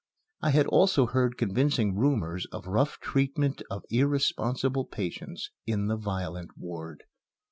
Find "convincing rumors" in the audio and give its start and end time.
1.37-2.47